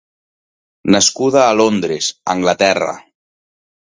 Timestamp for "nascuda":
0.95-1.43